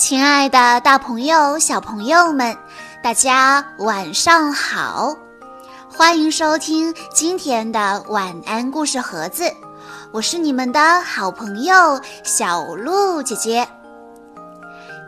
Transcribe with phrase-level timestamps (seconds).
[0.00, 2.56] 亲爱的，大朋友、小朋友们，
[3.02, 5.14] 大家晚上好！
[5.94, 9.44] 欢迎收听今天的晚安故事盒子，
[10.10, 13.68] 我是你们的好朋友小鹿姐姐。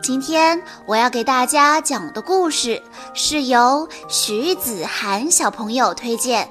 [0.03, 2.79] 今天我要给大家讲的故事
[3.15, 6.47] 是由徐子涵小朋友推荐，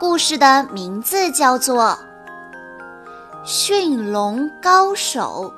[0.00, 1.84] 故事的名字叫做
[3.44, 5.54] 《驯龙高手》。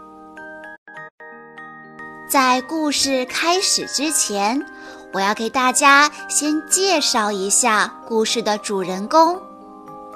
[2.31, 4.65] 在故事开始之前，
[5.13, 9.37] 我要给大家先介绍一下故事的主人公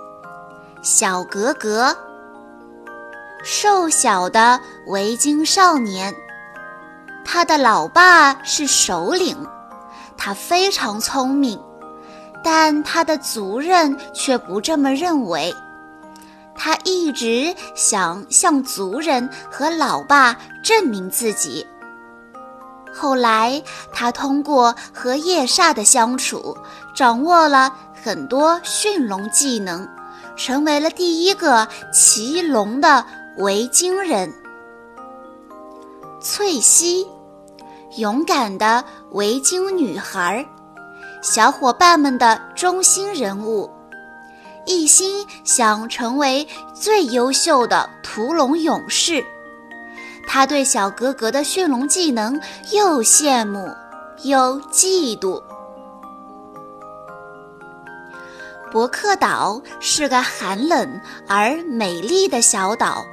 [0.80, 1.92] ——小格格。
[3.42, 6.14] 瘦小的维京少年，
[7.24, 9.36] 他的老爸是首领，
[10.16, 11.60] 他非常聪明，
[12.44, 15.52] 但他的族人却不这么认为。
[16.54, 21.66] 他一直想向族人和老爸证明自己。
[22.96, 23.60] 后来，
[23.92, 26.56] 他通过和夜煞的相处，
[26.94, 29.86] 掌握了很多驯龙技能，
[30.36, 33.04] 成为了第一个骑龙的
[33.38, 34.32] 维京人。
[36.20, 37.06] 翠西，
[37.96, 40.46] 勇敢的维京女孩，
[41.20, 43.68] 小伙伴们的中心人物，
[44.66, 49.24] 一心想成为最优秀的屠龙勇士。
[50.26, 52.40] 他对小格格的驯龙技能
[52.72, 53.68] 又羡慕
[54.22, 55.42] 又嫉妒。
[58.72, 63.04] 伯克岛是个寒冷而美丽的小岛，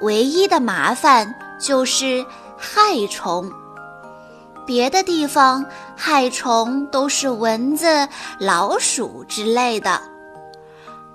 [0.00, 2.24] 唯一的麻烦就是
[2.56, 3.52] 害虫。
[4.66, 5.62] 别的地方
[5.94, 10.00] 害虫都是蚊子、老鼠之类的，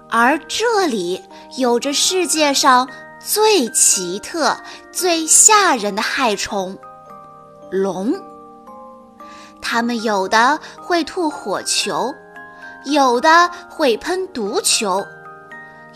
[0.08, 1.20] 而这里
[1.58, 2.88] 有着世界上。
[3.20, 4.56] 最奇特、
[4.92, 6.78] 最吓人的害虫——
[7.70, 8.14] 龙。
[9.62, 12.14] 它们有的会吐火球，
[12.86, 15.06] 有的会喷毒球，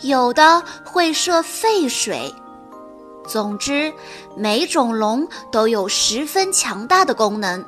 [0.00, 2.32] 有的会射沸水。
[3.26, 3.92] 总之，
[4.36, 7.64] 每种龙都有十分强大的功能。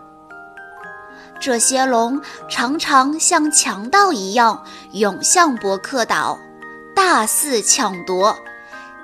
[1.41, 4.63] 这些龙常常像强盗一样
[4.93, 6.39] 涌向伯克岛，
[6.95, 8.37] 大肆抢夺。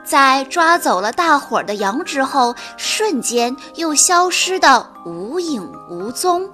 [0.05, 6.51] 在抓走了大伙儿的羊之后，瞬间又消失的无影无踪。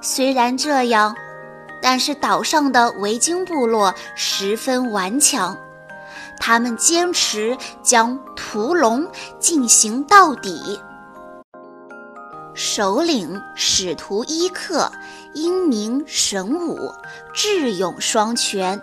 [0.00, 1.14] 虽然这样，
[1.80, 5.56] 但是岛上的维京部落十分顽强，
[6.40, 9.06] 他们坚持将屠龙
[9.38, 10.80] 进行到底。
[12.54, 14.90] 首领使徒伊克
[15.34, 16.92] 英明神武，
[17.32, 18.78] 智勇双全。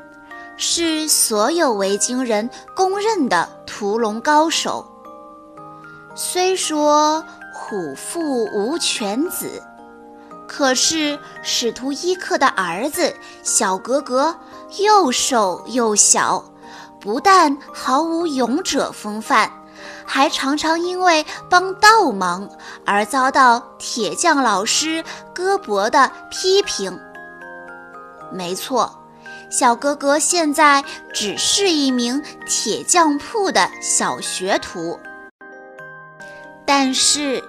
[0.62, 4.86] 是所有维京人公认的屠龙高手。
[6.14, 9.64] 虽说虎父无犬子，
[10.46, 14.36] 可是使徒伊克的儿子小格格
[14.80, 16.44] 又瘦又小，
[17.00, 19.50] 不但毫无勇者风范，
[20.06, 22.50] 还常常因为帮倒忙
[22.86, 25.02] 而遭到铁匠老师
[25.34, 27.00] 戈伯的批评。
[28.30, 28.99] 没错。
[29.50, 35.00] 小格格现在只是一名铁匠铺的小学徒，
[36.66, 37.44] 但是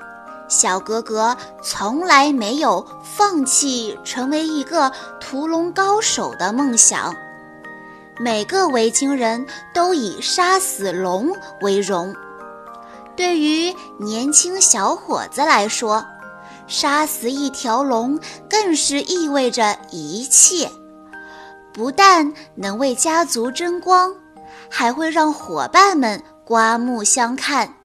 [0.49, 4.91] 小格格从来没有放弃成为一个
[5.21, 7.15] 屠龙高手的梦想。
[8.19, 11.31] 每个维京人都以杀死龙
[11.61, 12.15] 为荣，
[13.15, 16.05] 对于年轻小伙子来说，
[16.67, 18.19] 杀死一条龙
[18.49, 20.71] 更是意味着一切。
[21.81, 24.15] 不但能为家族争光，
[24.69, 27.77] 还会让伙伴们刮目相看。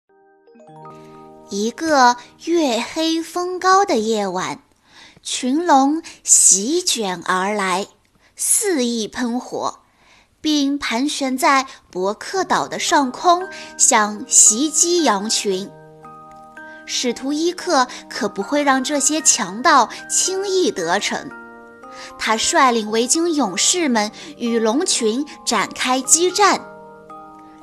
[1.50, 4.60] 一个月黑风高的夜晚，
[5.24, 7.88] 群龙席卷而来，
[8.36, 9.80] 肆意喷火，
[10.42, 13.48] 并盘旋在伯克岛的上空，
[13.78, 15.72] 想袭击羊群。
[16.86, 21.45] 使徒伊克可不会让这些强盗轻易得逞。
[22.18, 26.60] 他率领维京勇士们与龙群展开激战。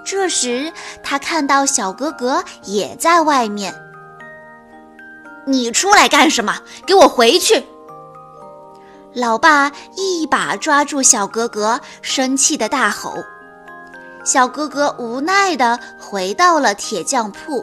[0.05, 3.75] 这时，他看到小格格也在外面。
[5.46, 6.61] “你出来干什么？
[6.87, 7.64] 给我回去！”
[9.14, 13.14] 老爸一把抓住小格格，生气地大吼。
[14.25, 17.62] 小格格无奈地回到了铁匠铺，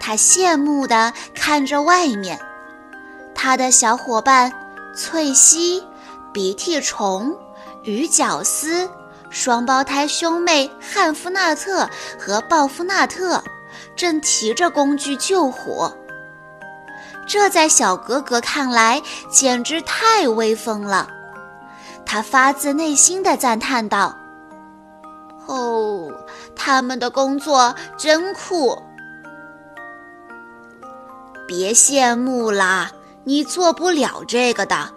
[0.00, 2.38] 他羡慕地看着外面，
[3.34, 4.52] 他的小伙伴。
[4.98, 5.86] 翠西、
[6.32, 7.38] 鼻涕虫、
[7.84, 8.90] 鱼角丝、
[9.30, 13.40] 双胞胎兄妹汉夫纳特和鲍夫纳特，
[13.94, 15.96] 正提着工具救火。
[17.28, 19.00] 这在小格格看来
[19.30, 21.08] 简直太威风了，
[22.04, 24.16] 他发自内心的赞叹道
[25.46, 26.12] ：“哦，
[26.56, 28.76] 他们的工作真酷！
[31.46, 32.90] 别羡慕啦，
[33.28, 34.88] 你做不了这个的。”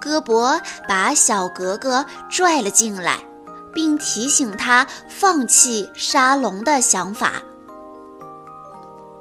[0.00, 3.18] 戈伯把小格格拽了进来，
[3.72, 7.34] 并提醒他放弃杀龙的想法。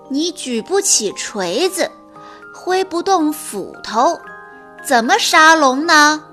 [0.10, 1.92] 你举不起锤子，
[2.52, 4.20] 挥不动斧头，
[4.84, 6.24] 怎么杀龙呢？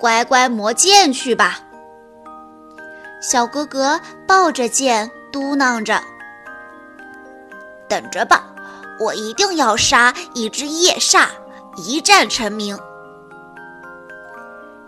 [0.00, 1.60] 乖乖磨剑去吧。
[3.22, 6.00] 小哥哥抱着剑嘟囔着
[7.86, 8.49] ：“等着吧，
[9.00, 11.26] 我一定要杀一只夜煞，
[11.76, 12.78] 一战成名。”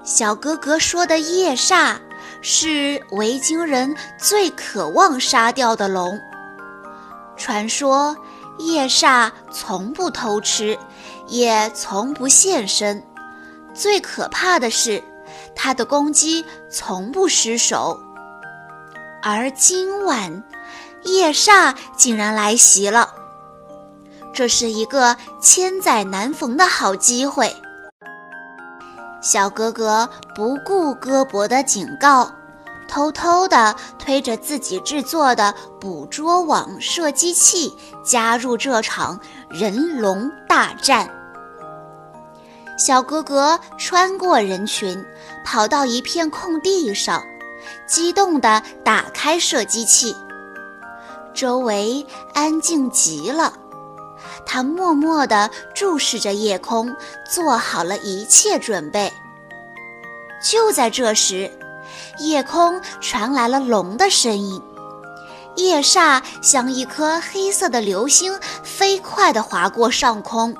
[0.05, 1.97] 小哥哥说的夜煞，
[2.41, 6.19] 是维京人最渴望杀掉的龙。
[7.37, 8.17] 传说
[8.59, 10.79] 夜煞从不偷吃，
[11.29, 13.03] 也从不现身。
[13.73, 15.03] 最可怕的是，
[15.55, 17.99] 他的攻击从不失手。
[19.23, 20.43] 而今晚，
[21.05, 23.12] 夜煞竟然来袭了，
[24.33, 27.55] 这是一个千载难逢的好机会。
[29.21, 32.31] 小哥哥不顾胳膊的警告。
[32.89, 37.73] 偷偷地推着自己制作的捕捉网射击器
[38.05, 39.19] 加入这场
[39.49, 41.09] 人龙大战。
[42.77, 45.03] 小哥哥穿过人群，
[45.43, 47.23] 跑到一片空地上，
[47.87, 50.15] 激动地打开射击器。
[51.33, 53.55] 周围安静极了，
[54.45, 56.95] 他默默地注视着夜空，
[57.29, 59.13] 做好了一切准备。
[60.43, 61.51] 就在这时。
[62.19, 64.63] 夜空传来了龙的声音，
[65.57, 70.55] 夜煞像一颗黑色的流星，飞快地划过上空。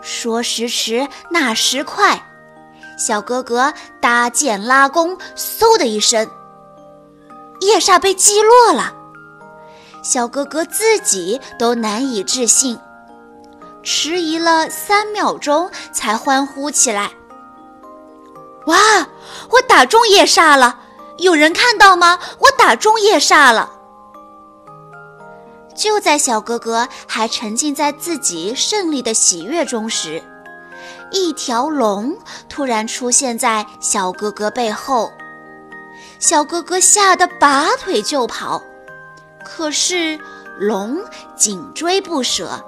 [0.00, 2.22] 说时迟，那时快，
[2.96, 6.28] 小哥哥搭箭拉弓，嗖的一声，
[7.60, 8.94] 夜煞被击落了。
[10.04, 12.78] 小哥哥自己都难以置信，
[13.82, 17.10] 迟疑了三秒钟，才欢呼起来。
[18.66, 18.76] 哇！
[19.50, 20.78] 我打中夜煞了，
[21.18, 22.18] 有人看到吗？
[22.38, 23.70] 我打中夜煞了。
[25.74, 30.22] 就在小哥哥还沉浸在自己胜利的喜悦中时，
[31.10, 32.14] 一条龙
[32.48, 35.10] 突然出现在小哥哥背后，
[36.18, 38.62] 小哥哥吓得拔腿就跑，
[39.56, 40.18] 可是
[40.58, 40.98] 龙
[41.36, 42.60] 紧追不舍，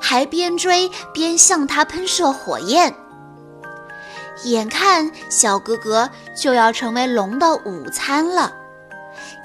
[0.00, 2.94] 还边追边向他喷射火焰。
[4.44, 8.54] 眼看小哥哥就要成为龙的午餐了，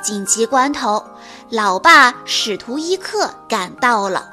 [0.02, 1.04] 紧急关头，
[1.50, 4.32] 老爸史图伊克赶到了。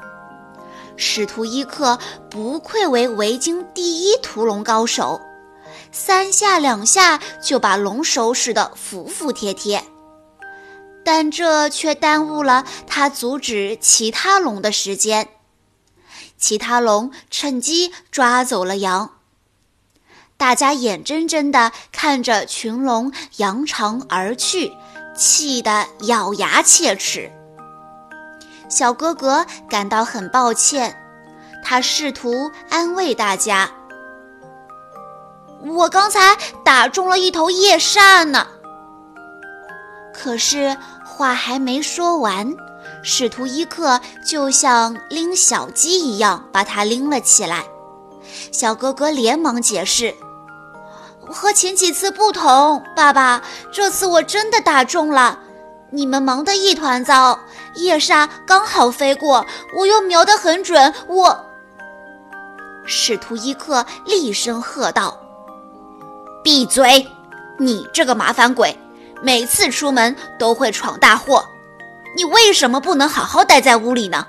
[0.95, 1.99] 史图伊克
[2.29, 5.19] 不愧为维京第一屠龙高手，
[5.91, 9.83] 三下两下就把龙收拾得服服帖帖。
[11.03, 15.27] 但这却耽误了他阻止其他龙的时间。
[16.37, 19.11] 其他龙趁机抓走了羊。
[20.35, 24.73] 大家眼睁睁地看着群龙扬长而去，
[25.15, 27.31] 气得咬牙切齿。
[28.67, 30.97] 小哥哥感到很抱歉，
[31.63, 33.71] 他试图安慰大家
[35.63, 38.47] ：“我刚才打中了一头夜煞呢。”
[40.13, 40.75] 可是
[41.15, 42.55] 话还没说完，
[43.03, 47.63] 使徒伊克就像拎小鸡一样把他拎了起来。
[48.51, 50.13] 小哥哥连忙解释。
[51.25, 53.41] 和前几次不同，爸爸，
[53.71, 55.39] 这次我真的打中了。
[55.91, 57.39] 你们忙得一团糟，
[57.75, 59.45] 夜煞刚好飞过，
[59.77, 60.93] 我又瞄得很准。
[61.07, 61.45] 我，
[62.85, 65.17] 使徒伊克厉声喝道
[66.43, 67.07] ：“闭嘴！
[67.59, 68.77] 你这个麻烦鬼，
[69.23, 71.43] 每次出门都会闯大祸。
[72.15, 74.27] 你为什么不能好好待在屋里呢？”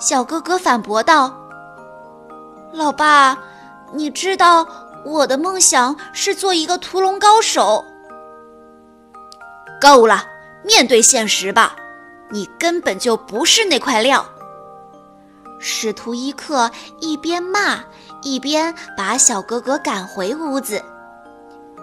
[0.00, 1.34] 小哥哥反驳道
[2.72, 3.36] ：“老爸，
[3.92, 4.66] 你知道。”
[5.04, 7.84] 我的梦想是做一个屠龙高手。
[9.80, 10.24] 够了，
[10.62, 11.74] 面对现实吧，
[12.30, 14.24] 你根本就不是那块料。
[15.58, 16.70] 使徒伊克
[17.00, 17.80] 一边骂，
[18.22, 20.80] 一边把小哥哥赶回屋子。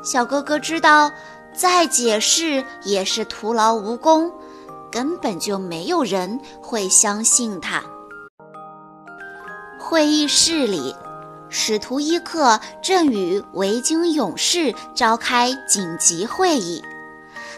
[0.02, 1.12] 小哥哥知道，
[1.60, 4.32] 再解释也是徒劳无功，
[4.90, 7.84] 根本就没有人会相信他。
[9.78, 10.96] 会议室里。
[11.52, 16.82] 使徒伊克正与维京勇士召开紧急会议，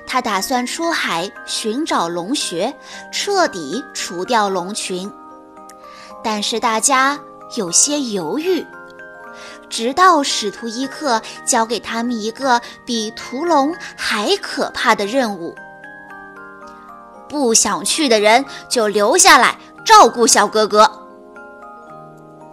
[0.07, 2.73] 他打算出海寻找龙穴，
[3.11, 5.11] 彻底除掉龙群。
[6.23, 7.19] 但是大家
[7.57, 8.65] 有些犹豫，
[9.71, 15.55] 直到使徒伊克交给他们一个比屠龙还可怕的任务：
[17.29, 20.91] 不想去的人就留下来照顾小哥哥。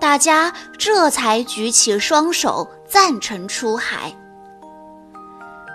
[0.00, 4.14] 大家这才举起双手赞成出海。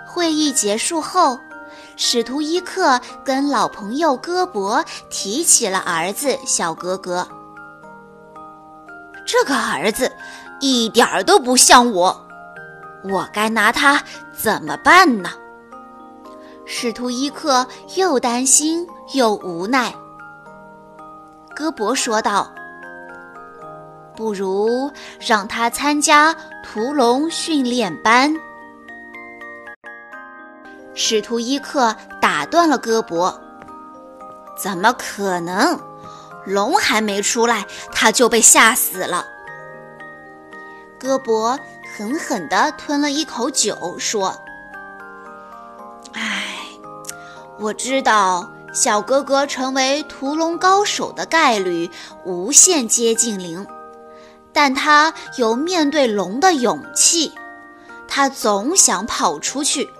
[0.08, 1.38] 会议结束后，
[1.96, 7.28] 使徒伊克跟老朋友戈伯提起了儿子小格格。
[9.26, 10.10] 这个儿子
[10.60, 12.26] 一点儿都不像我，
[13.04, 15.30] 我该拿他怎么办呢？
[16.66, 19.94] 使徒伊克又担心又无奈。
[21.54, 22.50] 戈伯说道。
[24.16, 26.32] 不如让他参加
[26.62, 28.32] 屠龙训练班。
[30.94, 33.36] 使徒伊克打断了戈伯
[34.56, 35.76] ：“怎么可能？
[36.46, 39.26] 龙还没出来，他就被吓死了。”
[41.04, 41.58] 戈伯
[41.94, 44.34] 狠狠地吞了一口酒，说
[46.14, 46.42] ：“唉，
[47.60, 51.90] 我知道小哥哥成为屠龙高手的概率
[52.24, 53.66] 无限接近零。”
[54.50, 57.32] 但他有面对龙的勇气，
[58.08, 59.90] 他总想跑出去，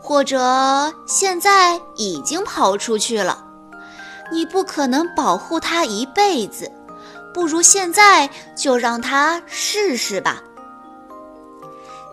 [0.00, 3.44] 或者现在已经跑出去了。
[4.32, 6.70] 你不可能保护他一辈子，
[7.36, 10.42] 不如现在就让他试试吧。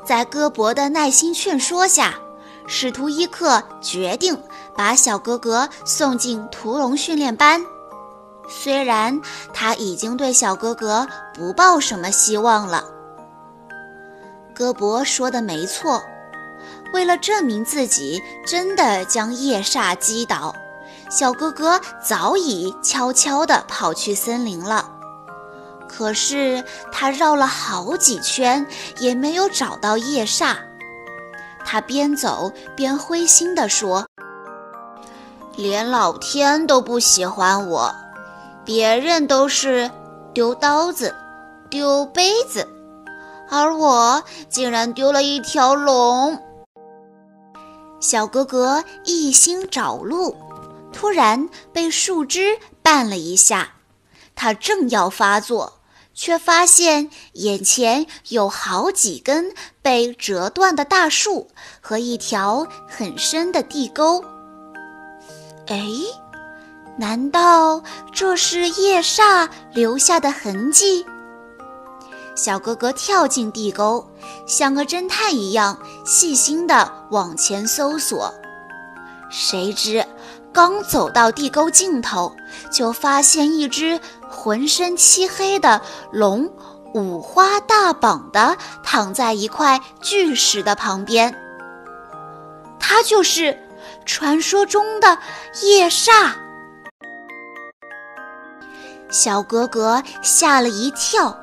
[0.04, 2.16] 在戈伯的耐心劝说下，
[2.68, 4.38] 使徒伊克决定
[4.76, 7.66] 把小格格送进屠龙训练班。
[8.50, 9.18] 虽然
[9.54, 12.84] 他已经对小哥哥不抱什么希望了，
[14.54, 16.04] 戈伯说的没错。
[16.94, 20.54] 为了证明自己真的将夜煞击倒，
[21.10, 24.90] 小哥哥早已悄悄地跑去森林了。
[25.96, 28.66] 可是他绕了好几圈
[28.98, 30.56] 也没有找到夜煞，
[31.64, 34.08] 他边走边灰心地说
[35.56, 37.94] ：“连老天都不喜欢我。”
[38.66, 39.92] 别人都是
[40.34, 41.14] 丢刀子、
[41.70, 42.68] 丢杯子，
[43.50, 46.42] 而我竟然丢了一条龙。
[48.00, 50.36] 小格格一心找路，
[50.92, 53.74] 突然被树枝绊了一下，
[54.34, 55.74] 他正要发作，
[56.14, 61.50] 却发现眼前有好几根被折断的大树
[61.82, 64.24] 和一条很深的地沟。
[65.68, 65.82] 哎！
[66.96, 71.04] 难道这是夜煞留下的痕迹？
[72.36, 74.08] 小哥哥跳进地沟，
[74.46, 78.32] 像个侦探一样细心地往前搜索。
[79.32, 80.06] 谁知
[80.52, 82.36] 刚走到地沟尽头，
[82.72, 84.00] 就发现一只
[84.34, 85.80] 浑身漆黑的
[86.12, 86.52] 龙，
[86.94, 91.34] 五花大绑的躺在一块巨石的旁边。
[92.80, 93.58] 它就是
[94.06, 95.18] 传说中的
[95.62, 96.34] 夜煞。
[99.10, 101.38] 小格格吓了一跳，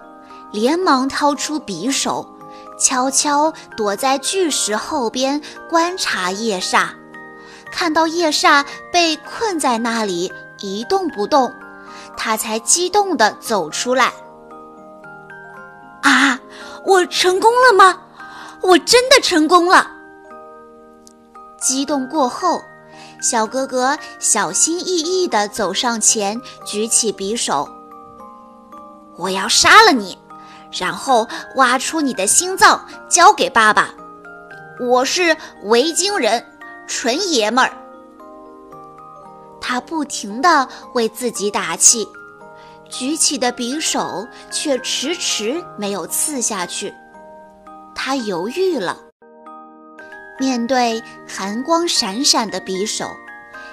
[0.52, 2.26] 连忙掏出匕首，
[2.78, 6.88] 悄悄躲在巨石后边观察夜煞。
[7.73, 11.54] 看到夜煞被困在那里一动不动，
[12.22, 14.12] 他才激动地走出来。
[16.02, 16.38] 啊，
[16.84, 17.98] 我成功了吗？
[18.60, 19.90] 我真的成功了！
[21.58, 22.60] 激动过后。
[23.22, 27.66] 小哥哥小心翼翼地走上前，举起匕首
[29.16, 30.18] ：“我要杀了你，
[30.70, 33.94] 然后挖出你的心脏交给爸爸。
[34.78, 35.34] 我是
[35.64, 36.46] 维京人，
[36.86, 37.72] 纯爷们儿。”
[39.61, 42.07] 他不停地为自己打气，
[42.88, 46.93] 举起的匕首却迟迟没有刺下去。
[47.95, 48.99] 他犹豫了。
[50.38, 53.11] 面对寒光闪闪的匕首，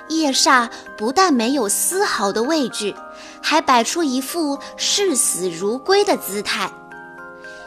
[0.09, 2.93] 夜煞不但没有丝毫的畏惧，
[3.41, 6.69] 还摆出一副视死如归的姿态。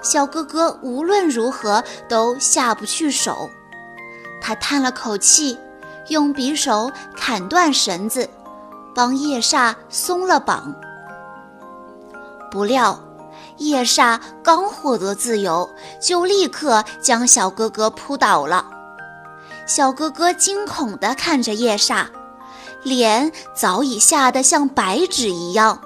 [0.03, 3.49] 小哥哥无论如何都下不去手，
[4.41, 5.59] 他叹了口气，
[6.11, 8.29] 用匕首砍断绳子，
[8.95, 10.75] 帮夜煞松了绑。
[12.50, 12.99] 不料，
[13.59, 15.69] 夜煞刚获得自由，
[16.00, 18.67] 就立刻将小哥哥扑倒了。
[19.67, 22.07] 小哥哥惊恐地看着夜煞，
[22.83, 25.81] 脸早已吓得像白纸一样。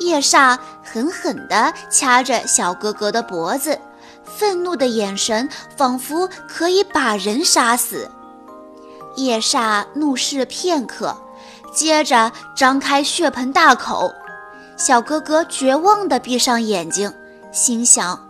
[0.00, 3.78] 夜煞狠狠地掐着小哥哥的脖子，
[4.24, 8.10] 愤怒的眼神仿佛可以把人杀死。
[9.18, 11.16] 叶煞怒视片刻，
[11.74, 14.14] 接着张开血盆大口。
[14.76, 17.12] 小哥哥绝望地闭上眼睛，
[17.50, 18.24] 心想：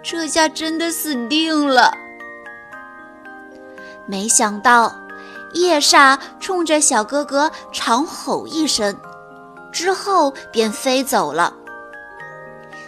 [0.00, 1.92] 这下真的死定了。
[4.06, 4.94] 没想到，
[5.54, 8.96] 叶煞冲着小哥哥长吼一声，
[9.72, 11.52] 之后便飞走了。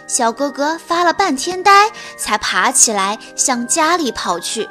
[0.07, 4.69] 小哥哥发了半天呆，才爬起来向家里跑去。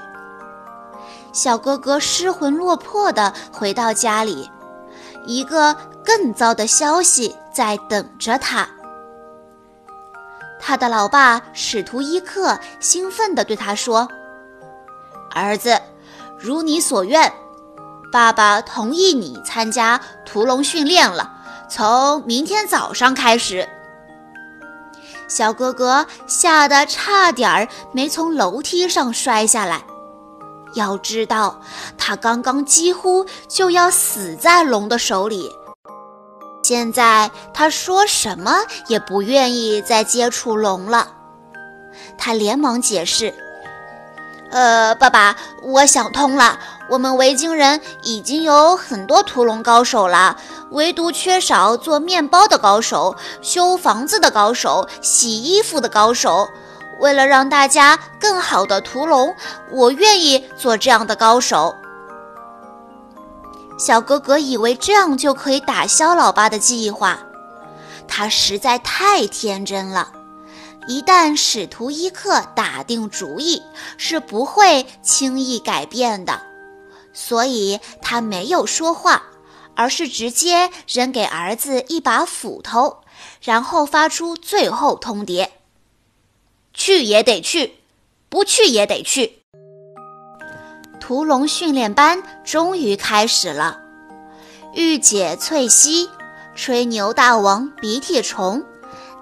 [1.36, 4.50] 小哥哥失魂落魄地回到家里，
[5.26, 8.66] 一个更糟的消息在等着他。
[10.58, 14.08] 他的老爸使徒伊克兴奋地对他说
[15.30, 15.78] ：“儿子，
[16.38, 17.30] 如你所愿，
[18.10, 21.30] 爸爸同意你参加屠龙训练了。
[21.68, 23.68] 从明天早上开始。”
[25.28, 29.82] 小哥哥吓得差点儿没从楼梯上摔下来。
[30.76, 31.60] 要知道，
[31.98, 35.50] 他刚刚几乎就要死在龙的手里。
[36.62, 38.52] 现在他说什么
[38.88, 41.08] 也不愿意再接触龙了。
[42.18, 43.32] 他连忙解释
[44.50, 46.58] ：“呃，爸爸，我想通了。
[46.90, 50.36] 我们维京人已经有很多屠龙高手了，
[50.72, 56.48] 唯独缺少做面包的高手、修房子的高手、洗衣服的高手。”
[57.00, 59.34] 为了让大家更好的屠龙，
[59.70, 61.74] 我愿意做这样的高手。
[63.78, 67.18] 小哥哥以为这样就可以打消老爸的计划，
[68.08, 70.12] 他实在太天真了。
[70.88, 73.60] 一旦使徒伊克打定主意，
[73.98, 76.40] 是不会轻易改变的。
[77.12, 79.24] 所以他没有说话，
[79.74, 82.98] 而是直接扔给儿子一把斧头，
[83.42, 85.48] 然后发出最后通牒。
[86.76, 87.72] 去也得去，
[88.28, 89.38] 不去也得去。
[91.00, 93.80] 屠龙训练班终于开始了。
[94.74, 96.10] 御姐翠西、
[96.54, 98.62] 吹牛大王鼻涕虫、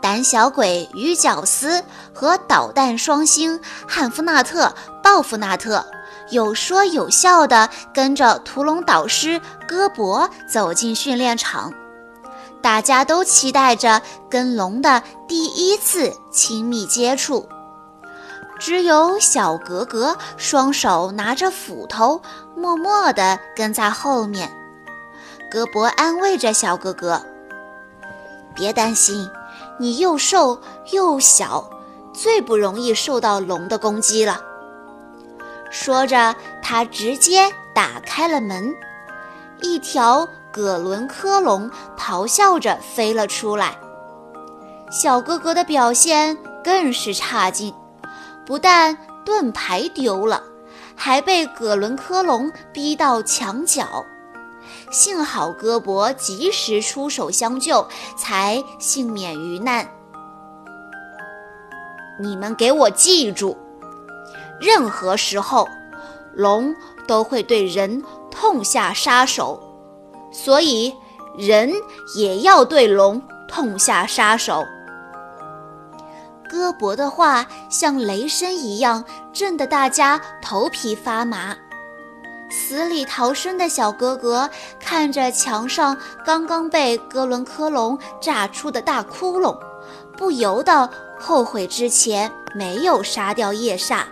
[0.03, 5.87] 胆小鬼鱼饺丝和捣蛋双星汉夫纳特、鲍夫纳特
[6.31, 11.73] 有说有笑地跟着屠龙导师戈博走进训练场。
[12.61, 14.01] 大家都期待着
[14.31, 17.47] 跟龙的第一次亲密接触，
[18.59, 22.21] 只有小格格双手拿着斧头，
[22.57, 24.51] 默默地跟在后面。
[25.51, 27.21] 戈博安慰着小格格
[28.55, 29.29] ：“别担心，
[29.79, 30.61] 你又瘦
[30.93, 31.69] 又小，
[32.13, 34.41] 最不容易受到龙的攻击了。”
[35.71, 38.75] 说着，他直接打开了门，
[39.61, 40.27] 一条。
[40.53, 43.77] 葛伦科龙咆哮着飞了出来，
[44.89, 47.75] 小哥哥的表现更是差劲，
[48.47, 50.43] 不但盾牌丢了，
[50.95, 54.05] 还被葛伦科龙逼到墙角。
[54.91, 59.89] 幸好戈伯及时出手相救，才幸免于难。
[62.21, 63.57] 你们给我记住，
[64.61, 65.69] 任何时候，
[66.33, 66.75] 龙
[67.09, 69.61] 都会对人痛下杀手。
[70.33, 70.95] 所以，
[71.37, 71.73] 人
[72.15, 74.65] 也要对龙痛下杀手。
[76.55, 81.57] 戈伯的话像雷声一样震得大家头皮发麻。
[82.49, 89.59] 死里逃生的小哥哥看着墙上刚刚被哥伦科龙炸出的大窟窿，
[90.17, 90.89] 不由得
[91.19, 94.05] 后悔之前没有杀掉夜煞。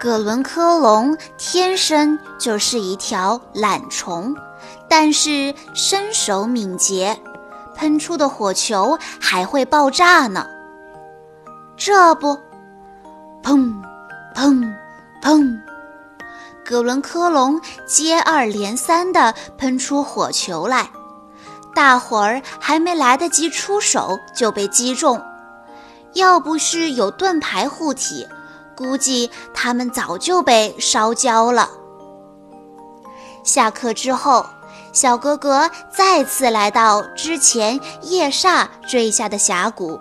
[0.00, 4.34] 葛伦科龙天生就是一条懒虫，
[4.88, 7.20] 但是身手敏捷，
[7.78, 10.44] 喷出的火球还会爆炸呢。
[11.76, 12.36] 这不，
[13.40, 13.72] 砰，
[14.34, 14.68] 砰，
[15.22, 15.58] 砰，
[16.64, 20.90] 葛伦科隆接二连三地喷出火球来，
[21.72, 25.22] 大伙儿还没来得及出手就被击中，
[26.14, 28.26] 要不是有盾牌护体。
[28.76, 31.68] 估计他们早就被烧焦了。
[33.42, 34.46] 下课之后，
[35.00, 40.00] 小哥哥再次来到之前夜煞坠下的峡谷，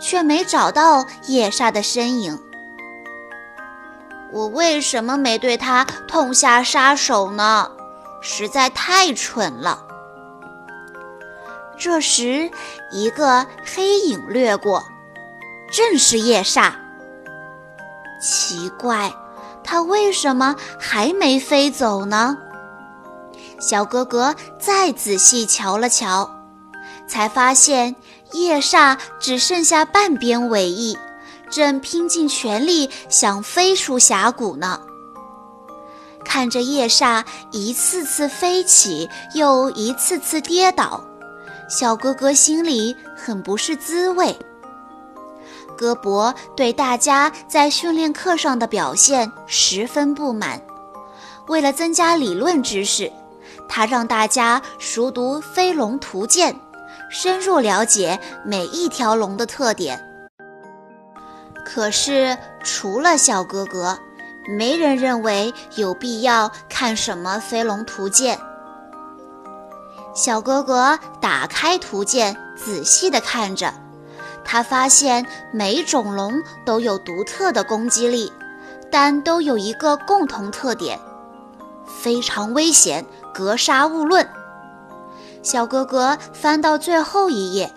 [0.00, 2.38] 却没找到夜煞的身影。
[4.32, 7.68] 我为什么没对他痛下杀手呢？
[8.20, 9.82] 实在太蠢了。
[11.76, 12.48] 这时，
[12.92, 14.80] 一个黑影掠过，
[15.72, 16.70] 正是夜煞。
[18.20, 19.12] 奇怪，
[19.64, 22.38] 他为什么还没飞走呢？
[23.58, 26.30] 小哥哥再仔细瞧了瞧，
[27.08, 27.94] 才发现
[28.32, 30.96] 夜煞只剩下半边尾翼，
[31.50, 34.80] 正拼尽全力想飞出峡谷呢。
[36.24, 41.02] 看着夜煞一次次飞起，又一次次跌倒，
[41.68, 44.36] 小哥哥心里很不是滋味。
[45.78, 50.60] 戈博对大家在训练课上的表现十分不满，
[51.46, 53.12] 为了增加理论知识，
[53.68, 56.54] 他让大家熟读《飞龙图鉴》，
[57.10, 60.00] 深入了解每一条龙的特点。
[61.64, 63.98] 可是，除了小哥哥。
[64.48, 68.38] 没人认为有必要看什么飞龙图鉴。
[70.14, 73.74] 小哥哥打开图鉴，仔细地看着，
[74.44, 78.32] 他发现每种龙都有独特的攻击力，
[78.88, 81.00] 但都有一个共同特点：
[81.84, 83.04] 非常危险，
[83.36, 84.26] 格杀勿论。
[85.42, 87.70] 小哥哥翻到最后一页，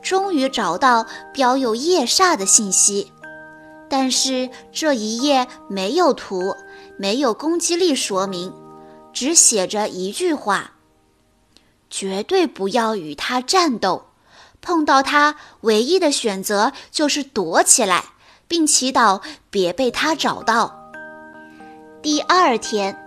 [0.00, 3.12] 终于找到标有夜煞的信息。
[3.88, 6.54] 但是这一页没有图，
[6.96, 8.54] 没有攻击力说明，
[9.12, 10.70] 只写着一句话：
[11.90, 14.06] 绝对不要与他战斗，
[14.60, 18.04] 碰到他唯一的选择就是躲起来，
[18.46, 20.92] 并祈祷别被他找到。
[22.00, 23.01] 第二天，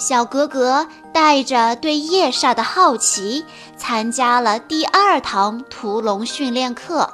[0.00, 3.44] 小格格带着对夜煞的好奇，
[3.76, 7.12] 参加了第二堂屠龙训练课。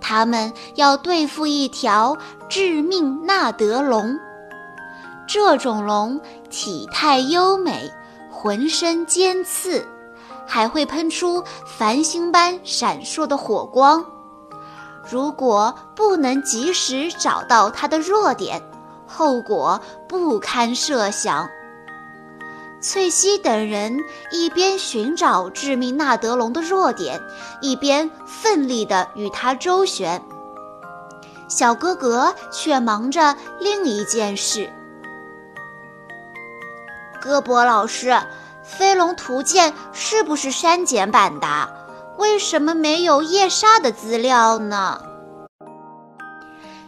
[0.00, 2.16] 他们要对付一条
[2.48, 4.16] 致命纳德龙。
[5.26, 7.92] 这种龙体态优美，
[8.30, 9.84] 浑身尖刺，
[10.46, 14.04] 还会喷出繁星般闪烁的火光。
[15.10, 18.62] 如果不能及时找到它的弱点，
[19.08, 21.48] 后果不堪设想。
[22.80, 23.98] 翠西等人
[24.32, 27.20] 一边寻找致命纳德龙的弱点，
[27.60, 30.22] 一边奋力地与它周旋。
[31.46, 34.72] 小哥哥却忙着另一件事。
[37.20, 38.08] 戈博老师，
[38.62, 41.46] 《飞龙图鉴》是不是删减版的？
[42.16, 45.02] 为什么没有夜煞的资料呢？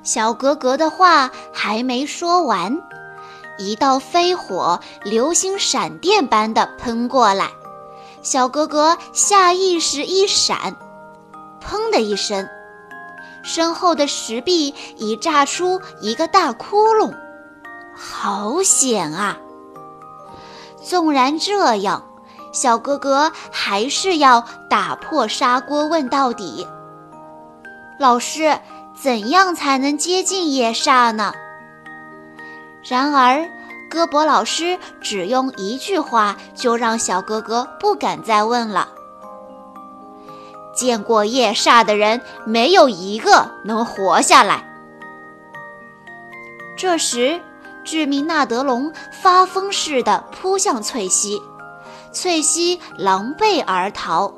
[0.03, 2.81] 小格格的话还没说完。
[3.59, 7.51] 一道飞火，流星闪电般的喷过来，
[8.23, 10.77] 小哥哥下意识一闪，
[11.63, 12.49] 砰的一声，
[13.43, 17.15] 身后的石壁已炸出一个大窟窿，
[17.95, 19.39] 好险啊！
[20.83, 22.05] 纵然这样，
[22.53, 26.67] 小哥哥还是要打破砂锅问到底。
[27.99, 28.59] 老师，
[29.01, 31.33] 怎样才能接近夜煞呢？
[32.83, 33.49] 然而，
[33.89, 38.89] 戈博老师只用一句话就让小哥哥不敢再问了。
[40.75, 44.65] 见过夜煞的人，没有一个能活下来。
[46.77, 47.41] 这时，
[47.85, 51.41] 致命纳德龙发疯似的扑向翠西，
[52.11, 54.33] 翠西狼狈而逃，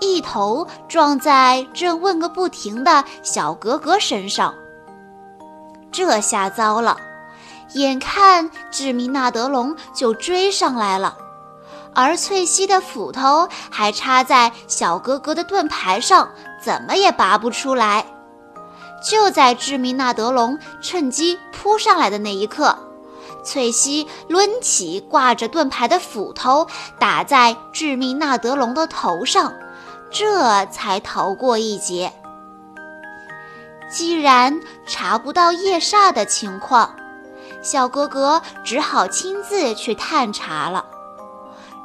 [0.00, 4.52] 一头撞在正问个不停的小格格身上。
[5.92, 6.96] 这下糟了。
[7.74, 11.16] 眼看致命纳德龙就追上来了，
[11.94, 16.28] 而翠西的斧头还插在小哥哥的盾牌上，
[16.62, 18.06] 怎么也拔不出来。
[19.02, 22.78] 就在致命纳德龙趁机扑上来的那一刻，
[23.44, 26.66] 翠西抡起挂着盾牌的斧头，
[26.98, 29.52] 打在致命纳德龙的头上，
[30.10, 32.12] 这才逃过一劫。
[33.90, 36.96] 既然查不到夜煞的情况，
[37.64, 40.84] 小哥哥只好亲自去探查了。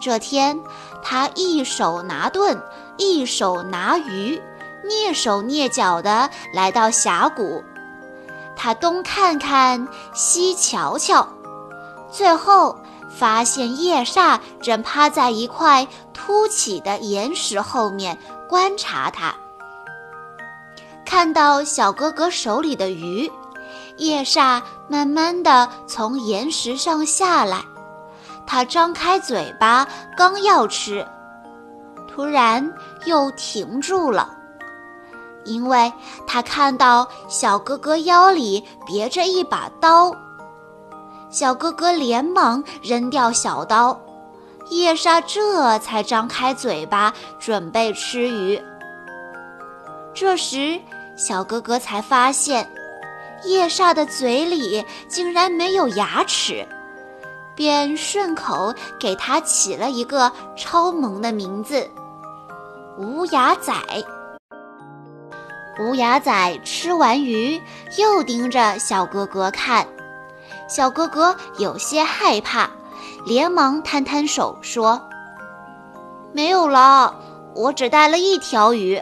[0.01, 0.59] 这天，
[1.01, 2.61] 他一手拿盾，
[2.97, 4.41] 一手拿鱼，
[4.83, 7.63] 蹑手蹑脚地来到峡谷。
[8.57, 11.27] 他东看看，西瞧瞧，
[12.11, 12.77] 最后
[13.09, 18.17] 发现夜煞正趴在一块凸起的岩石后面
[18.49, 19.33] 观察他。
[21.05, 23.31] 看到小哥哥手里的鱼。
[23.97, 27.63] 夜煞慢慢地从岩石上下来，
[28.47, 31.05] 他张开嘴巴，刚要吃，
[32.07, 32.73] 突然
[33.05, 34.35] 又停住了，
[35.45, 35.93] 因为
[36.25, 40.11] 他看到小哥哥腰里别着一把刀。
[41.29, 43.97] 小哥哥连忙扔掉小刀，
[44.69, 48.59] 夜煞这才张开嘴巴准备吃鱼。
[50.15, 50.79] 这时，
[51.15, 52.67] 小哥哥才发现。
[53.43, 56.67] 夜煞的嘴里竟然没有牙齿，
[57.55, 61.89] 便顺口给他起了一个超萌的名字——
[62.97, 63.73] 无牙仔。
[65.79, 67.61] 无牙仔吃完鱼，
[67.97, 69.87] 又盯着小哥哥看，
[70.67, 72.69] 小哥哥有些害怕，
[73.25, 75.01] 连忙摊摊手说
[76.33, 77.15] ：“没有了，
[77.55, 79.01] 我只带了一条鱼。”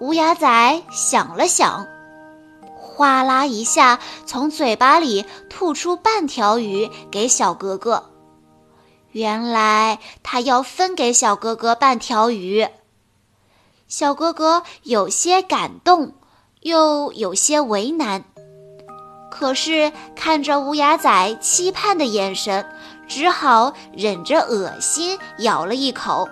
[0.00, 1.86] 无牙仔想了想，
[2.98, 8.10] 哗啦一下从嘴巴里吐出半条鱼给小哥哥。
[9.12, 12.66] 原来他要分给小哥哥半条鱼。
[13.86, 16.12] 小哥哥有些感动，
[16.62, 18.24] 又有些为难。
[19.30, 22.68] 可是看着乌鸦仔期盼的眼神，
[23.06, 26.28] 只好忍着恶心咬了一口。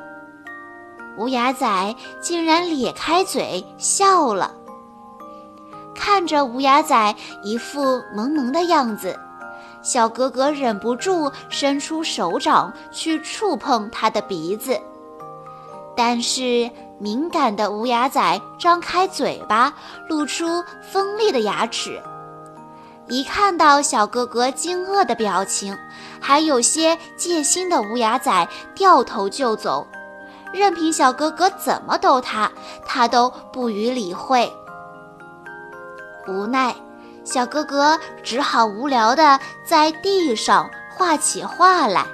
[1.17, 4.53] 乌鸦仔竟然咧开嘴笑了。
[5.99, 9.19] 看着乌鸦仔一副萌萌的样子，
[9.83, 14.79] 小哥哥忍不住伸出手掌去触碰它的鼻子，
[15.97, 16.71] 但是。
[16.99, 19.71] 敏感的乌鸦仔张开嘴巴，
[20.09, 22.01] 露出锋利的牙齿。
[23.07, 25.77] 一看到小哥哥惊愕的表情，
[26.19, 29.87] 还有些戒心的乌鸦仔掉头就走，
[30.55, 32.51] 任凭小哥哥怎么逗他，
[32.87, 34.51] 他都不予理会。
[36.29, 36.75] 无奈，
[37.25, 42.07] 小哥哥只好无聊地在地上画起画来。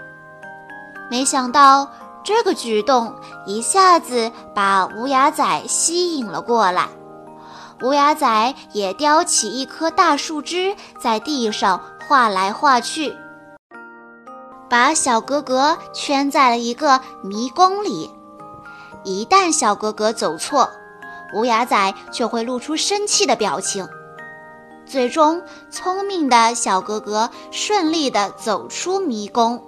[1.11, 1.89] 没想到。
[2.25, 6.87] 这个举动一下子把乌鸦仔吸引了过来，
[7.83, 13.13] 乌鸦仔也叼起一棵大树枝，在地上画来画去，
[14.71, 18.09] 把小哥哥圈在了一个迷宫里。
[19.03, 20.71] 一旦小哥哥走错，
[21.35, 23.89] 乌鸦仔就会露出生气的表情。
[24.93, 29.59] 最终，聪明的小哥哥顺利地走出迷宫。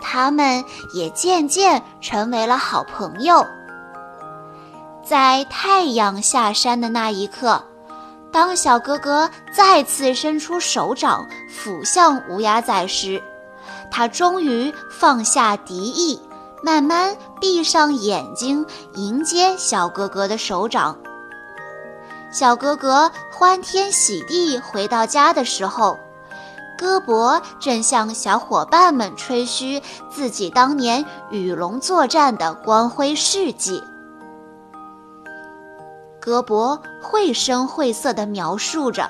[0.00, 3.46] 他们也渐渐成为了好朋友。
[5.04, 7.62] 在太阳下山的那一刻，
[8.32, 13.22] 当小哥哥再次伸出手掌抚向乌鸦仔时，
[13.92, 16.20] 他终于放下敌意，
[16.64, 20.98] 慢慢闭上眼睛，迎接小哥哥的手掌。
[22.32, 25.98] 小哥哥欢天喜地回到家的时候。
[26.78, 33.84] 戈伯正向小伙伴们吹嘘自己当年与龙作战的光辉事迹。
[36.20, 39.08] 戈伯绘声绘色地描述着，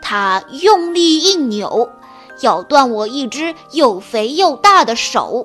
[0.00, 1.90] 他用力一扭，
[2.42, 5.44] 咬断我一只又肥又大的手，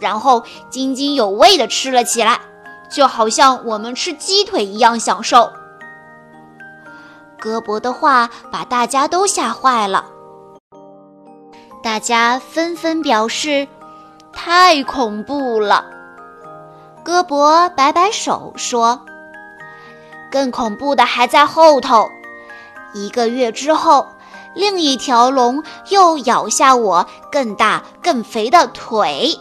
[0.00, 2.40] 然后津津有味地吃了起来，
[2.90, 5.52] 就好像我们吃鸡腿一样享受。
[7.42, 10.06] 戈伯的话把大家都吓坏了。
[11.82, 13.66] 大家纷纷表示
[14.32, 15.84] ：“太恐怖了。”
[17.02, 19.04] 戈伯摆摆手说
[20.30, 22.08] ：“更恐怖的还在后头。
[22.94, 24.06] 一个月之后，
[24.54, 29.36] 另一条龙又咬下我更大更肥的腿。”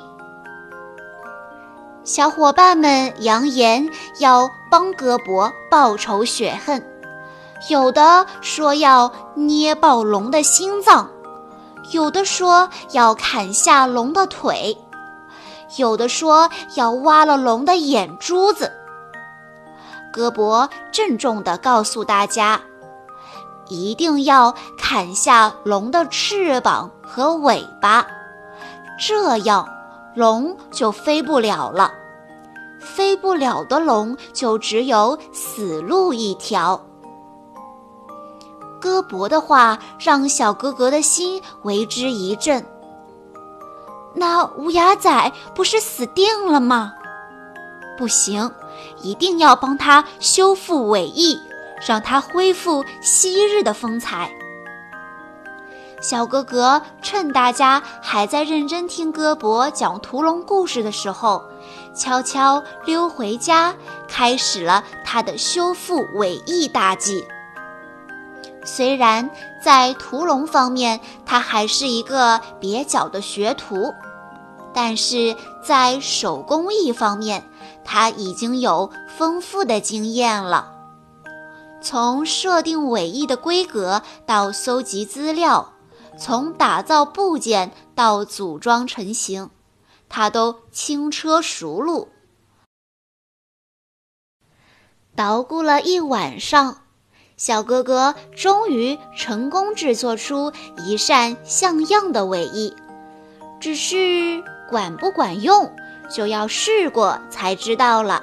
[2.03, 3.87] 小伙伴们扬言
[4.17, 6.83] 要帮戈伯报仇雪恨，
[7.69, 11.10] 有的说要捏爆龙的心脏。
[11.91, 14.78] 有的说要砍下龙的腿，
[15.78, 18.71] 有的说要挖了龙的眼珠子。
[20.13, 22.62] 戈伯郑重地告诉大家，
[23.67, 28.06] 一定要砍下龙的翅膀和尾巴，
[29.00, 29.67] 这样
[30.15, 31.91] 龙就飞不了了。
[32.80, 36.82] 飞不了的龙就只有死路一条。
[38.82, 42.65] 戈伯的话让小哥哥的心为之一震。
[44.13, 46.94] 那乌鸦仔不是死定了吗？
[47.98, 48.52] 不行，
[49.02, 51.39] 一定要帮他修复尾翼，
[51.88, 54.30] 让他恢复昔日的风采。
[56.02, 61.44] 小哥哥趁大家还在认真听戈伯讲屠龙故事的时候，
[61.96, 63.76] 悄悄溜回家，
[64.08, 67.24] 开始了他的修复尾翼大计。
[68.63, 69.30] 虽然
[69.63, 73.93] 在屠龙方面，他还是一个蹩脚的学徒，
[74.74, 77.43] 但是在手工艺方面，
[77.84, 80.71] 他已经有丰富的经验了。
[81.82, 85.74] 从设定尾翼的规格到搜集资料，
[86.19, 89.50] 从打造部件到组装成型，
[90.08, 92.10] 他都轻车熟路。
[95.15, 96.81] 捣鼓了一晚上。
[97.43, 100.54] 小哥哥终于成功制作出
[100.86, 102.75] 一扇像样的尾翼，
[103.60, 105.73] 只是管不管用，
[106.08, 108.21] 就要试过才知道了。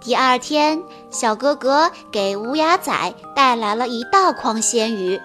[0.00, 5.20] 第二天，小哥哥给乌鸦仔带来了一大筐鲜鱼，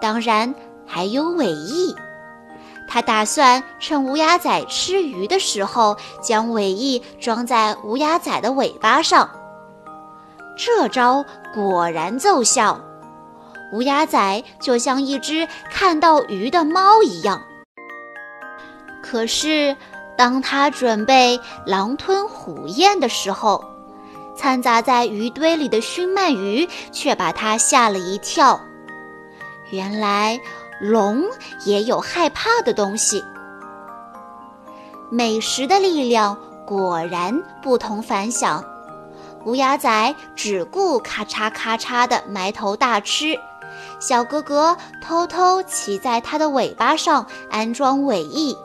[0.00, 0.54] 当然
[0.86, 1.94] 还有尾翼。
[2.88, 9.28] 他打算趁乌鸦仔吃鱼的时候，将尾翼装在乌鸦仔的尾巴上。
[10.56, 12.80] 这招果然奏效，
[13.72, 17.42] 乌鸦仔就像一只看到鱼的猫一样。
[19.02, 19.76] 可是，
[20.16, 23.62] 当他准备狼吞虎咽的时候，
[24.34, 28.58] 掺杂在鱼堆里的熏鳗鱼却把他吓了一跳。
[29.70, 30.40] 原来
[30.80, 31.22] 龙
[31.64, 33.22] 也有害怕的东西。
[35.10, 38.64] 美食的力量果然不同凡响。
[39.46, 43.38] 乌鸦仔只顾咔嚓咔嚓地埋头大吃，
[44.00, 48.58] 小哥哥偷偷骑在它的尾巴上安装尾翼。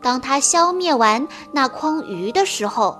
[0.00, 2.98] 当他消灭完那筐鱼的时候，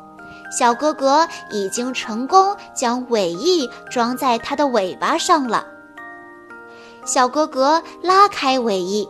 [0.51, 5.65] 小哥哥已经成功将尾翼装在它的尾巴上了。
[7.07, 9.09] 小哥哥拉开尾翼，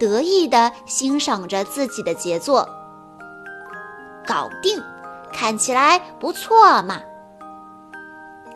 [0.00, 2.68] 得意地欣赏着自己的杰作。
[4.26, 4.82] 搞定，
[5.32, 7.00] 看起来不错嘛。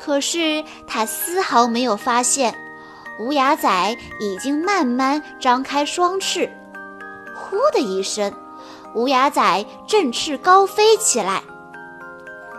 [0.03, 2.55] 可是他丝毫没有发现，
[3.19, 6.51] 乌鸦仔已经慢慢张开双翅。
[7.37, 8.33] 呼的一声，
[8.95, 11.43] 乌鸦仔振翅高飞起来。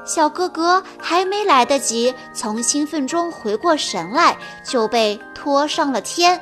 [0.06, 6.40] 小哥哥还没来得及从兴奋中回过神来，就被拖上了天。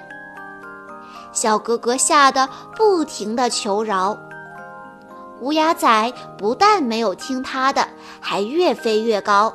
[1.32, 4.18] 小哥哥吓得不停地求饶，
[5.40, 7.88] 乌鸦仔不但没有听他的，
[8.20, 9.54] 还越飞越高。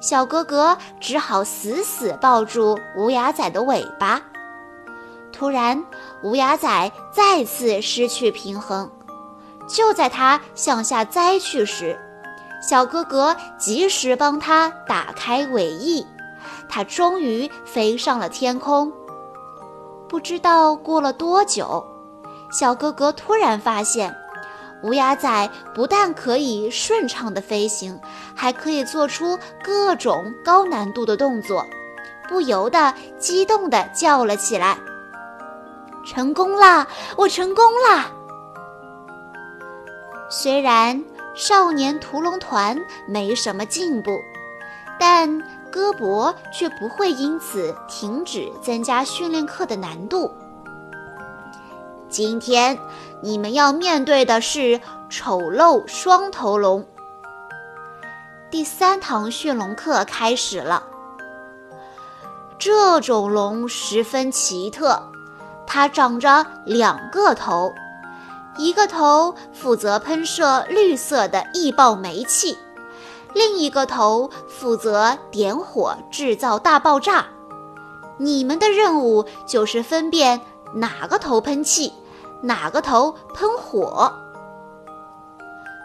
[0.00, 4.20] 小哥哥只好死死抱住无牙仔的尾巴。
[5.32, 5.84] 突然，
[6.22, 8.90] 无牙仔再次失去平衡，
[9.68, 11.98] 就在他向下栽去时。
[12.62, 16.06] 小哥哥及时帮他打开尾翼，
[16.68, 18.92] 他终于飞上了天空。
[20.08, 21.84] 不知道过了多久，
[22.50, 24.14] 小哥哥突然发现，
[24.82, 27.98] 乌鸦仔不但可以顺畅地飞行，
[28.34, 31.64] 还可以做出各种高难度的动作，
[32.28, 34.78] 不由得激动地叫了起来
[36.06, 36.86] ：“成功啦！
[37.16, 38.10] 我成功啦！”
[40.30, 41.04] 虽然。
[41.38, 44.18] 少年屠龙团没什么进步，
[44.98, 45.38] 但
[45.70, 50.32] 戈博却不会因此停止增加训练课的难度。
[52.08, 52.78] 今天
[53.22, 56.86] 你们要面对的是丑陋双头龙。
[58.50, 60.84] 第三堂驯龙课开始了。
[62.58, 65.02] 这种龙十分奇特，
[65.66, 67.72] 它长着两个头。
[68.56, 72.56] 一个头负责喷射绿色的易爆煤气，
[73.34, 77.26] 另一个头负责点火制造大爆炸。
[78.16, 80.40] 你们的任务就是分辨
[80.72, 81.92] 哪个头喷气，
[82.42, 84.12] 哪个头喷火。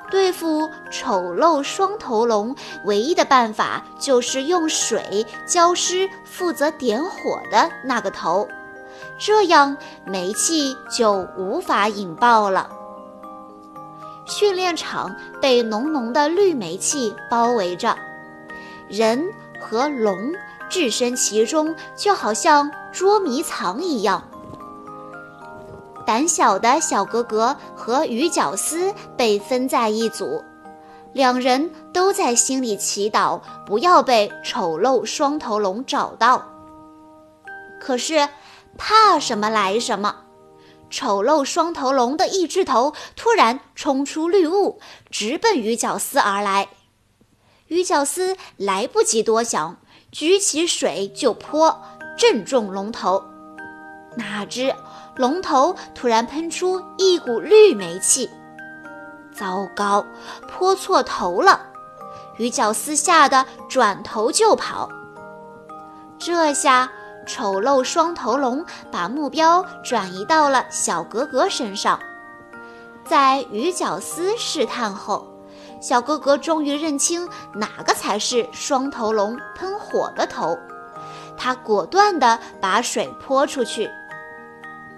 [0.10, 8.48] 对付丑陋双头龙，唯一的办法就是用水浇湿负责点火的那个头。
[9.18, 12.70] 这样煤气就无法引爆了。
[14.26, 17.98] 训练场被浓浓的绿煤气包围着，
[18.90, 19.24] 人
[19.60, 20.34] 和龙
[20.70, 24.24] 置身其中，就好像捉迷藏一样。
[26.02, 30.44] 胆小的小格格和鱼角丝被分在一组，
[31.14, 36.46] 两人都在心里祈祷不要被丑陋双头龙找到。
[37.80, 38.30] 可是。
[38.78, 40.16] 怕什么来什么！
[40.90, 44.80] 丑陋双头龙的一只头突然冲出绿雾，
[45.12, 46.70] 直奔鱼角丝而来。
[47.68, 49.78] 鱼角丝来不及多想，
[50.10, 51.82] 举起水就泼，
[52.18, 53.22] 正中龙头。
[54.16, 54.74] 哪知
[55.22, 58.28] 龙头突然喷出一股绿煤气，
[59.32, 60.04] 糟糕，
[60.50, 61.62] 泼错头了！
[62.38, 64.90] 鱼角丝吓得转头就跑。
[66.18, 66.92] 这下。
[67.24, 72.00] 丑陋双头龙把目标转移到了小格格身上，
[73.06, 75.28] 在鱼角丝试探后，
[75.80, 80.58] 小格格终于认清哪个才是双头龙喷火的头。
[81.38, 83.88] 他果断地把水泼出去，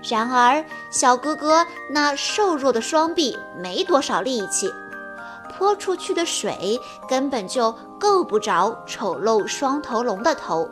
[0.10, 4.72] 然而小格格那瘦弱的双臂没多少力气，
[5.50, 10.70] 泼出去的水根本就够不着丑陋双头龙的头。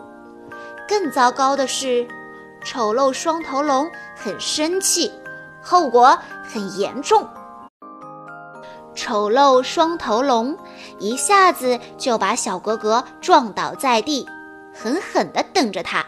[0.87, 2.05] 更糟糕的是，
[2.65, 5.11] 丑陋双头龙很生气，
[5.63, 7.25] 后果很严重。
[8.93, 10.57] 丑陋双头龙
[10.99, 14.27] 一下子就把小哥哥撞倒在地，
[14.73, 16.05] 狠狠地瞪着他。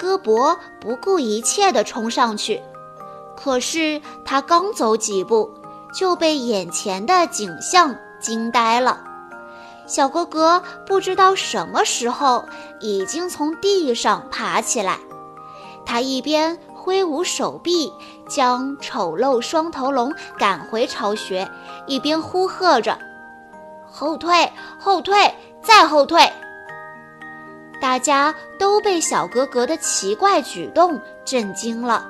[0.00, 2.62] 戈伯不顾一切地冲上去，
[3.36, 5.50] 可是他刚走几步，
[5.92, 9.04] 就被眼前的景象惊呆了。
[9.86, 12.46] 小哥哥不知道什么时候
[12.80, 14.98] 已经从地上爬起来，
[15.84, 17.92] 他一边挥舞手臂
[18.26, 21.46] 将丑陋双头龙赶回巢穴，
[21.86, 22.98] 一边呼喝着
[23.92, 26.32] ：“后退，后退，再后退！”
[27.80, 32.06] 大家都被小哥哥的奇怪举动震惊了。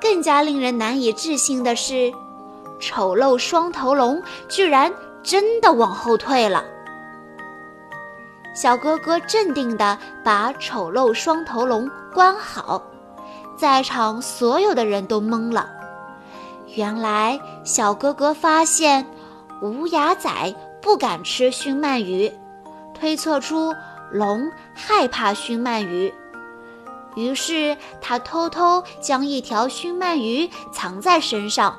[0.00, 2.12] 更加令人难以置信的是，
[2.80, 6.64] 丑陋双头龙居然真的往后退了。
[8.54, 12.82] 小哥哥镇定地把丑陋双头龙关好，
[13.56, 15.70] 在场所有的人都懵了。
[16.74, 19.06] 原来，小哥哥发现
[19.62, 20.28] 无牙仔
[20.80, 22.30] 不敢吃熏鳗鱼，
[22.92, 23.72] 推测出。
[24.12, 26.12] 龙害怕熏鳗鱼，
[27.16, 31.78] 于是他偷偷将一条熏鳗鱼藏在身上，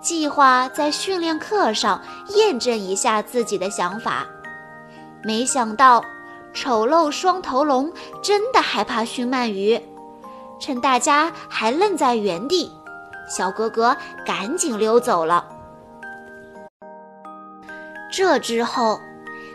[0.00, 2.02] 计划在训练课上
[2.34, 4.26] 验证一下自己的想法。
[5.22, 6.04] 没想到，
[6.52, 9.80] 丑陋双头龙真的害怕熏鳗鱼。
[10.58, 12.70] 趁大家还愣在原地，
[13.28, 13.96] 小哥哥
[14.26, 15.46] 赶紧溜走了。
[18.12, 18.98] 这之后，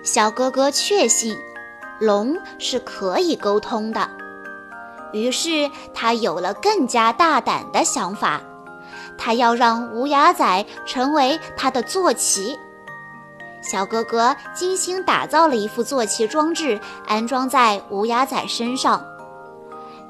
[0.04, 1.38] 小哥哥确信。
[2.00, 4.10] 龙是可以沟通的，
[5.14, 8.42] 于是他有了更加大胆的想法，
[9.18, 12.58] 他要让无牙仔成为他的坐骑。
[13.62, 19.04] 小哥哥精心打造了一副坐骑装置，安装在无牙仔身上。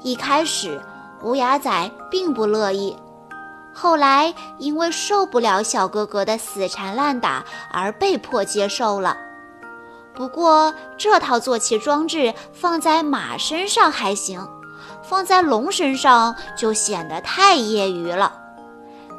[0.02, 0.80] 一开始，
[1.22, 2.94] 无牙仔并不乐意，
[3.72, 9.16] 后来因为受不了小哥哥的死缠烂打，而被迫接受了。
[10.16, 14.48] 不过，这套坐骑装置放在马身上还行，
[15.02, 18.32] 放在龙身上就显得太业余了。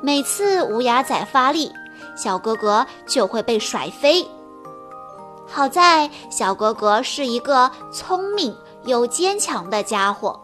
[0.02, 1.72] 每次无牙仔发力，
[2.16, 4.28] 小哥哥就会被甩飞。
[5.45, 10.41] 好在小哥哥是一个聪明又坚强的家伙，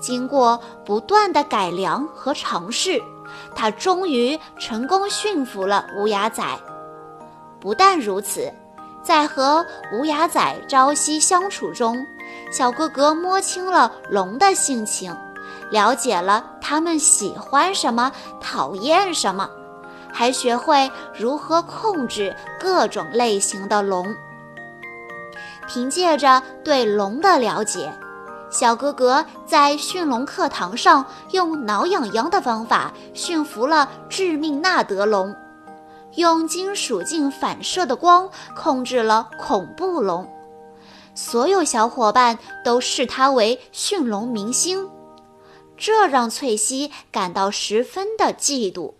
[0.00, 3.02] 经过不断的改良和尝试，
[3.54, 6.42] 他终于成功驯服了无牙仔。
[7.60, 8.50] 不但如此。
[9.04, 12.04] 在和无牙仔朝夕相处中，
[12.50, 15.14] 小哥哥摸清了龙的性情，
[15.70, 19.48] 了解了他们喜欢什么、讨厌什么，
[20.10, 24.06] 还学会如何控制各种类型的龙。
[25.68, 27.92] 凭借着对龙的了解，
[28.50, 35.34] 小哥哥在驯龙课堂上用挠痒痒的方法驯服了致命纳德龙。
[36.16, 40.30] 用金属镜反射的光控制了恐怖龙，
[41.14, 44.90] 所有小伙伴都视他为驯龙明星，
[45.76, 48.94] 这让翠西感到十分的嫉妒。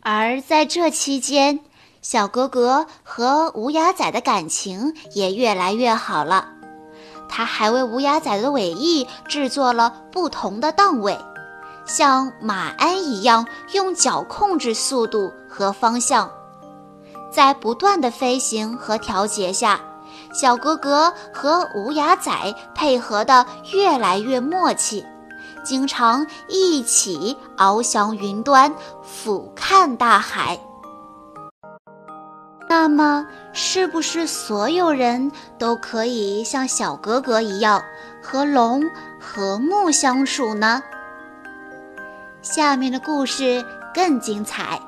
[0.00, 1.60] 而在这期间，
[2.00, 6.52] 小哥哥和无牙仔的感情也越来越好了，
[7.28, 11.18] 他还为无牙仔的尾翼制作了不同的档位。
[11.88, 16.30] 像马鞍一样用脚控制速度和方向，
[17.32, 19.80] 在不断的飞行和调节下，
[20.32, 22.30] 小哥哥和无牙仔
[22.74, 25.02] 配合的越来越默契，
[25.64, 28.72] 经常一起翱翔云端，
[29.02, 30.60] 俯瞰大海。
[32.68, 37.82] 那么，是不是所有人都可以像小格格一样
[38.22, 38.82] 和龙
[39.18, 40.82] 和睦相处呢？
[42.42, 43.64] 下面的故事
[43.94, 44.80] 更精彩，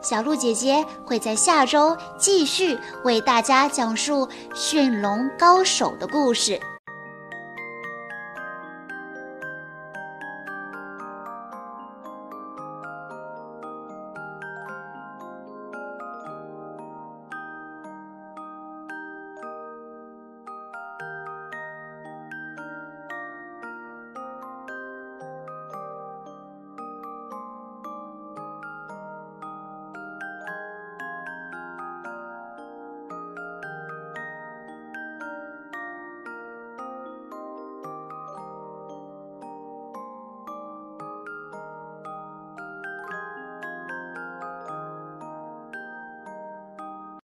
[0.00, 6.60] 小鹿姐姐会在下周继续为大家讲述驯龙高手的故事。